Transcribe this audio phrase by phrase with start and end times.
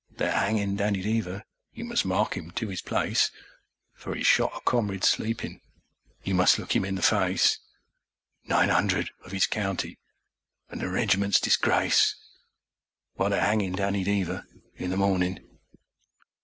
[0.17, 1.43] They are hangin' Danny Deever,
[1.75, 3.29] you must mark 'im to 'is place,
[3.93, 5.61] For 'e shot a comrade sleepin'
[6.23, 7.59] you must look 'im in the face;
[8.45, 9.99] Nine 'undred of 'is county
[10.71, 12.15] an' the regiment's disgrace,
[13.13, 14.43] While they're hangin' Danny Deever
[14.75, 15.47] in the mornin'.